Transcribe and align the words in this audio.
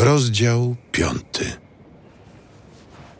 Rozdział 0.00 0.76
piąty. 0.92 1.52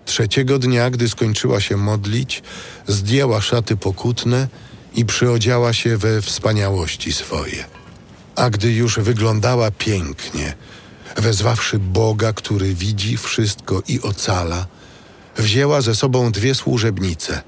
Trzeciego 0.04 0.58
dnia, 0.58 0.90
gdy 0.90 1.08
skończyła 1.08 1.60
się 1.60 1.76
modlić, 1.76 2.42
zdjęła 2.86 3.40
szaty 3.40 3.76
pokutne 3.76 4.48
i 4.94 5.04
przyodziała 5.04 5.72
się 5.72 5.96
we 5.96 6.22
wspaniałości 6.22 7.12
swoje. 7.12 7.64
A 8.36 8.50
gdy 8.50 8.72
już 8.72 8.98
wyglądała 8.98 9.70
pięknie, 9.70 10.54
wezwawszy 11.16 11.78
Boga, 11.78 12.32
który 12.32 12.74
widzi 12.74 13.16
wszystko 13.16 13.82
i 13.88 14.00
ocala, 14.00 14.66
wzięła 15.36 15.80
ze 15.80 15.94
sobą 15.94 16.32
dwie 16.32 16.54
służebnice. 16.54 17.42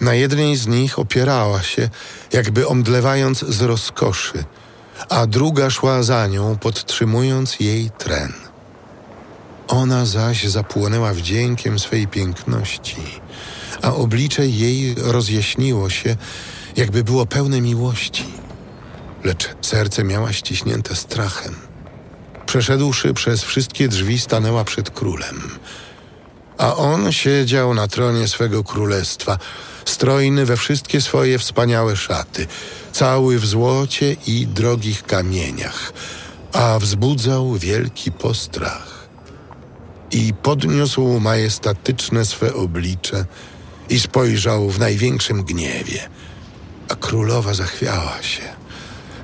Na 0.00 0.14
jednej 0.14 0.56
z 0.56 0.66
nich 0.66 0.98
opierała 0.98 1.62
się, 1.62 1.88
jakby 2.32 2.68
omdlewając 2.68 3.38
z 3.38 3.62
rozkoszy, 3.62 4.44
a 5.08 5.26
druga 5.26 5.70
szła 5.70 6.02
za 6.02 6.26
nią, 6.26 6.58
podtrzymując 6.58 7.60
jej 7.60 7.90
tren. 7.90 8.43
Ona 9.68 10.06
zaś 10.06 10.44
zapłonęła 10.44 11.14
wdziękiem 11.14 11.78
swej 11.78 12.08
piękności, 12.08 12.96
a 13.82 13.94
oblicze 13.94 14.46
jej 14.46 14.94
rozjaśniło 14.94 15.90
się, 15.90 16.16
jakby 16.76 17.04
było 17.04 17.26
pełne 17.26 17.60
miłości. 17.60 18.24
Lecz 19.24 19.48
serce 19.60 20.04
miała 20.04 20.32
ściśnięte 20.32 20.96
strachem. 20.96 21.54
Przeszedłszy 22.46 23.14
przez 23.14 23.42
wszystkie 23.42 23.88
drzwi, 23.88 24.18
stanęła 24.18 24.64
przed 24.64 24.90
królem. 24.90 25.58
A 26.58 26.76
on 26.76 27.12
siedział 27.12 27.74
na 27.74 27.88
tronie 27.88 28.28
swego 28.28 28.64
królestwa, 28.64 29.38
strojny 29.84 30.46
we 30.46 30.56
wszystkie 30.56 31.00
swoje 31.00 31.38
wspaniałe 31.38 31.96
szaty, 31.96 32.46
cały 32.92 33.38
w 33.38 33.46
złocie 33.46 34.16
i 34.26 34.46
drogich 34.46 35.02
kamieniach, 35.02 35.92
a 36.52 36.78
wzbudzał 36.78 37.54
wielki 37.54 38.12
postrach. 38.12 39.03
I 40.14 40.34
podniósł 40.42 41.20
majestatyczne 41.20 42.24
swe 42.24 42.54
oblicze 42.54 43.24
i 43.88 44.00
spojrzał 44.00 44.70
w 44.70 44.78
największym 44.78 45.44
gniewie. 45.44 46.08
A 46.88 46.94
królowa 46.94 47.54
zachwiała 47.54 48.22
się. 48.22 48.42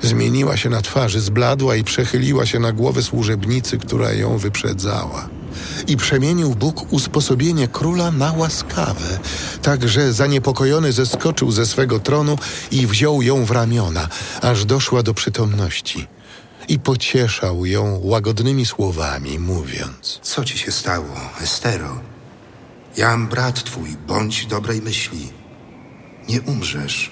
Zmieniła 0.02 0.56
się 0.56 0.68
na 0.68 0.82
twarzy, 0.82 1.20
zbladła 1.20 1.76
i 1.76 1.84
przechyliła 1.84 2.46
się 2.46 2.58
na 2.58 2.72
głowę 2.72 3.02
służebnicy, 3.02 3.78
która 3.78 4.12
ją 4.12 4.38
wyprzedzała. 4.38 5.28
I 5.86 5.96
przemienił 5.96 6.54
Bóg 6.54 6.92
usposobienie 6.92 7.68
króla 7.68 8.10
na 8.10 8.32
łaskawe, 8.32 9.18
tak 9.62 9.88
że 9.88 10.12
zaniepokojony 10.12 10.92
zeskoczył 10.92 11.50
ze 11.52 11.66
swego 11.66 11.98
tronu 11.98 12.38
i 12.70 12.86
wziął 12.86 13.22
ją 13.22 13.44
w 13.44 13.50
ramiona, 13.50 14.08
aż 14.42 14.64
doszła 14.64 15.02
do 15.02 15.14
przytomności. 15.14 16.06
I 16.70 16.78
pocieszał 16.78 17.66
ją 17.66 18.00
łagodnymi 18.02 18.66
słowami, 18.66 19.38
mówiąc: 19.38 20.20
Co 20.22 20.44
ci 20.44 20.58
się 20.58 20.72
stało, 20.72 21.14
Estero? 21.40 22.00
Jam 22.96 23.28
brat 23.28 23.64
twój, 23.64 23.96
bądź 24.06 24.46
dobrej 24.46 24.82
myśli. 24.82 25.32
Nie 26.28 26.40
umrzesz, 26.40 27.10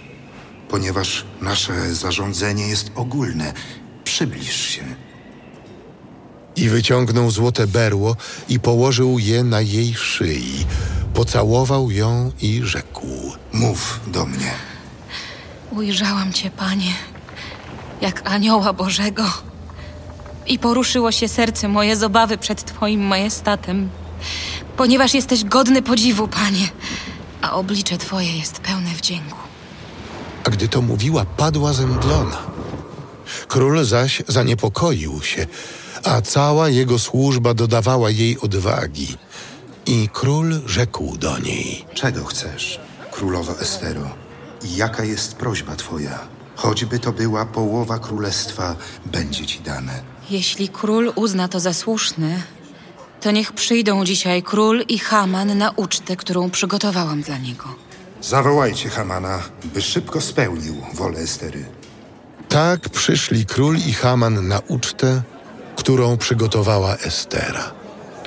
ponieważ 0.68 1.24
nasze 1.40 1.94
zarządzenie 1.94 2.68
jest 2.68 2.90
ogólne. 2.94 3.52
Przybliż 4.04 4.56
się. 4.56 4.84
I 6.56 6.68
wyciągnął 6.68 7.30
złote 7.30 7.66
berło 7.66 8.16
i 8.48 8.60
położył 8.60 9.18
je 9.18 9.44
na 9.44 9.60
jej 9.60 9.94
szyi. 9.94 10.66
Pocałował 11.14 11.90
ją 11.90 12.32
i 12.42 12.60
rzekł: 12.64 13.06
Mów 13.52 14.00
do 14.06 14.26
mnie. 14.26 14.52
Ujrzałam 15.70 16.32
cię, 16.32 16.50
panie, 16.50 16.92
jak 18.00 18.30
anioła 18.30 18.72
Bożego. 18.72 19.24
I 20.46 20.58
poruszyło 20.58 21.12
się 21.12 21.28
serce 21.28 21.68
moje 21.68 21.96
z 21.96 22.02
obawy 22.02 22.38
przed 22.38 22.64
twoim 22.64 23.06
majestatem, 23.06 23.90
ponieważ 24.76 25.14
jesteś 25.14 25.44
godny 25.44 25.82
podziwu, 25.82 26.28
panie, 26.28 26.68
a 27.42 27.52
oblicze 27.52 27.98
twoje 27.98 28.38
jest 28.38 28.60
pełne 28.60 28.90
wdzięku. 28.90 29.38
A 30.44 30.50
gdy 30.50 30.68
to 30.68 30.82
mówiła, 30.82 31.24
padła 31.24 31.72
zemdlona. 31.72 32.38
Król 33.48 33.84
zaś 33.84 34.22
zaniepokoił 34.28 35.22
się, 35.22 35.46
a 36.04 36.20
cała 36.20 36.68
jego 36.68 36.98
służba 36.98 37.54
dodawała 37.54 38.10
jej 38.10 38.40
odwagi. 38.40 39.16
I 39.86 40.08
król 40.12 40.60
rzekł 40.66 41.16
do 41.16 41.38
niej: 41.38 41.84
Czego 41.94 42.24
chcesz, 42.24 42.80
królowo 43.10 43.60
Estero? 43.60 44.08
I 44.64 44.76
jaka 44.76 45.04
jest 45.04 45.36
prośba 45.36 45.76
twoja? 45.76 46.37
Choćby 46.58 46.98
to 46.98 47.12
była 47.12 47.46
połowa 47.46 47.98
królestwa, 47.98 48.76
będzie 49.06 49.46
ci 49.46 49.60
dane. 49.60 50.00
Jeśli 50.30 50.68
król 50.68 51.12
uzna 51.14 51.48
to 51.48 51.60
za 51.60 51.72
słuszne, 51.72 52.42
to 53.20 53.30
niech 53.30 53.52
przyjdą 53.52 54.04
dzisiaj 54.04 54.42
król 54.42 54.82
i 54.88 54.98
Haman 54.98 55.58
na 55.58 55.70
ucztę, 55.70 56.16
którą 56.16 56.50
przygotowałam 56.50 57.22
dla 57.22 57.38
niego. 57.38 57.64
Zawołajcie 58.20 58.88
Hamana, 58.88 59.42
by 59.74 59.82
szybko 59.82 60.20
spełnił 60.20 60.74
wolę 60.94 61.18
Estery. 61.18 61.64
Tak 62.48 62.88
przyszli 62.88 63.46
król 63.46 63.76
i 63.76 63.92
Haman 63.92 64.48
na 64.48 64.58
ucztę, 64.68 65.22
którą 65.76 66.16
przygotowała 66.16 66.96
Estera. 66.96 67.72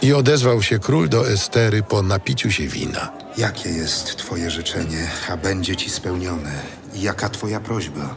I 0.02 0.14
odezwał 0.14 0.62
się 0.62 0.80
król 0.80 1.10
do 1.10 1.30
Estery 1.30 1.84
po 1.84 2.02
napiciu 2.02 2.52
się 2.52 2.68
wina. 2.68 3.21
Jakie 3.38 3.70
jest 3.70 4.18
twoje 4.18 4.52
życzenie, 4.52 5.08
a 5.30 5.38
będzie 5.38 5.76
ci 5.76 5.90
spełnione? 5.90 6.52
I 6.96 7.02
jaka 7.02 7.30
twoja 7.30 7.60
prośba? 7.60 8.16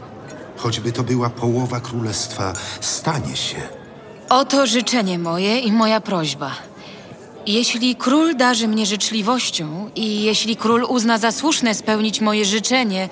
Choćby 0.57 0.91
to 0.91 1.03
była 1.03 1.29
połowa 1.29 1.79
królestwa, 1.79 2.53
stanie 2.81 3.35
się. 3.35 3.55
Oto 4.29 4.67
życzenie 4.67 5.19
moje 5.19 5.59
i 5.59 5.71
moja 5.71 6.01
prośba. 6.01 6.51
Jeśli 7.47 7.95
król 7.95 8.35
darzy 8.35 8.67
mnie 8.67 8.85
życzliwością 8.85 9.89
i 9.95 10.23
jeśli 10.23 10.55
król 10.55 10.85
uzna 10.89 11.17
za 11.17 11.31
słuszne 11.31 11.75
spełnić 11.75 12.21
moje 12.21 12.45
życzenie 12.45 13.09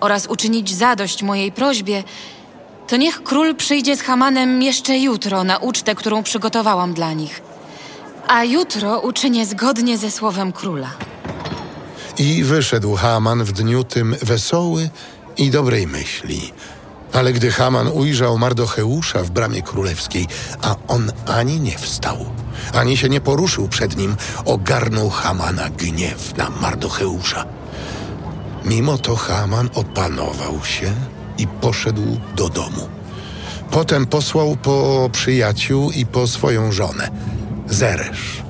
oraz 0.00 0.26
uczynić 0.26 0.74
zadość 0.74 1.22
mojej 1.22 1.52
prośbie, 1.52 2.04
to 2.88 2.96
niech 2.96 3.22
król 3.22 3.54
przyjdzie 3.54 3.96
z 3.96 4.00
Hamanem 4.00 4.62
jeszcze 4.62 4.98
jutro 4.98 5.44
na 5.44 5.58
ucztę, 5.58 5.94
którą 5.94 6.22
przygotowałam 6.22 6.94
dla 6.94 7.12
nich. 7.12 7.42
A 8.28 8.44
jutro 8.44 9.00
uczynię 9.00 9.46
zgodnie 9.46 9.98
ze 9.98 10.10
słowem 10.10 10.52
króla. 10.52 10.90
I 12.18 12.44
wyszedł 12.44 12.96
Haman 12.96 13.44
w 13.44 13.52
dniu 13.52 13.84
tym 13.84 14.16
wesoły 14.22 14.90
i 15.36 15.50
dobrej 15.50 15.86
myśli. 15.86 16.52
Ale 17.12 17.32
gdy 17.32 17.50
Haman 17.50 17.88
ujrzał 17.88 18.38
Mardocheusza 18.38 19.22
w 19.22 19.30
bramie 19.30 19.62
królewskiej, 19.62 20.26
a 20.62 20.76
on 20.88 21.12
ani 21.26 21.60
nie 21.60 21.78
wstał, 21.78 22.16
ani 22.72 22.96
się 22.96 23.08
nie 23.08 23.20
poruszył 23.20 23.68
przed 23.68 23.96
nim, 23.96 24.16
ogarnął 24.44 25.10
Hamana 25.10 25.70
gniew 25.70 26.36
na 26.36 26.50
Mardocheusza. 26.50 27.44
Mimo 28.64 28.98
to 28.98 29.16
Haman 29.16 29.70
opanował 29.74 30.64
się 30.64 30.92
i 31.38 31.46
poszedł 31.46 32.20
do 32.36 32.48
domu. 32.48 32.88
Potem 33.70 34.06
posłał 34.06 34.56
po 34.56 35.10
przyjaciół 35.12 35.90
i 35.90 36.06
po 36.06 36.26
swoją 36.26 36.72
żonę, 36.72 37.08
Zeresz. 37.66 38.47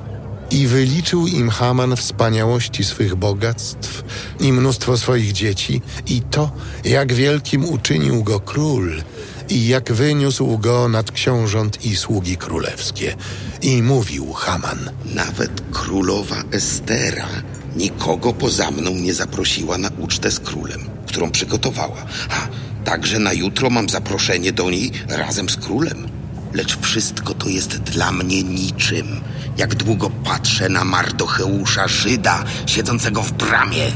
I 0.51 0.67
wyliczył 0.67 1.27
im 1.27 1.49
Haman 1.49 1.95
wspaniałości 1.95 2.83
swych 2.83 3.15
bogactw 3.15 4.03
i 4.39 4.53
mnóstwo 4.53 4.97
swoich 4.97 5.31
dzieci, 5.31 5.81
i 6.07 6.21
to, 6.21 6.51
jak 6.83 7.13
wielkim 7.13 7.65
uczynił 7.65 8.23
go 8.23 8.39
król, 8.39 9.01
i 9.49 9.67
jak 9.67 9.93
wyniósł 9.93 10.57
go 10.57 10.87
nad 10.87 11.11
książąt 11.11 11.85
i 11.85 11.95
sługi 11.95 12.37
królewskie. 12.37 13.15
I 13.61 13.81
mówił 13.83 14.33
Haman: 14.33 14.89
Nawet 15.05 15.61
królowa 15.71 16.43
Estera 16.51 17.27
nikogo 17.75 18.33
poza 18.33 18.71
mną 18.71 18.91
nie 18.91 19.13
zaprosiła 19.13 19.77
na 19.77 19.89
ucztę 19.99 20.31
z 20.31 20.39
królem, 20.39 20.89
którą 21.07 21.31
przygotowała. 21.31 22.05
A 22.29 22.47
także 22.85 23.19
na 23.19 23.33
jutro 23.33 23.69
mam 23.69 23.89
zaproszenie 23.89 24.51
do 24.51 24.69
niej 24.69 24.91
razem 25.07 25.49
z 25.49 25.57
królem. 25.57 26.18
Lecz 26.53 26.77
wszystko 26.79 27.33
to 27.33 27.49
jest 27.49 27.77
dla 27.77 28.11
mnie 28.11 28.43
niczym, 28.43 29.21
jak 29.57 29.75
długo 29.75 30.09
patrzę 30.09 30.69
na 30.69 30.83
Mardocheusza, 30.83 31.87
Żyda, 31.87 32.43
siedzącego 32.65 33.21
w 33.21 33.31
bramie. 33.31 33.91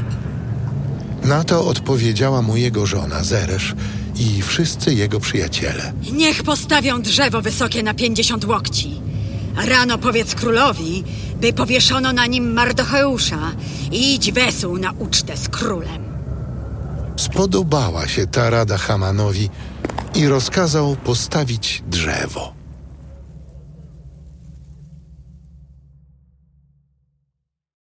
Na 1.23 1.43
to 1.43 1.65
odpowiedziała 1.65 2.41
mu 2.41 2.57
jego 2.57 2.85
żona 2.85 3.23
Zeresz 3.23 3.75
i 4.15 4.41
wszyscy 4.41 4.93
jego 4.93 5.19
przyjaciele. 5.19 5.93
Niech 6.11 6.43
postawią 6.43 7.01
drzewo 7.01 7.41
wysokie 7.41 7.83
na 7.83 7.93
pięćdziesiąt 7.93 8.45
łokci. 8.45 9.01
Rano 9.55 9.97
powiedz 9.97 10.35
królowi, 10.35 11.03
by 11.41 11.53
powieszono 11.53 12.13
na 12.13 12.25
nim 12.25 12.53
Mardocheusza 12.53 13.51
i 13.91 14.15
idź 14.15 14.31
wesół 14.31 14.77
na 14.77 14.91
ucztę 14.91 15.37
z 15.37 15.49
królem. 15.49 16.03
Spodobała 17.17 18.07
się 18.07 18.27
ta 18.27 18.49
rada 18.49 18.77
Hamanowi 18.77 19.49
i 20.15 20.27
rozkazał 20.27 20.95
postawić 21.03 21.83
drzewo. 21.87 22.62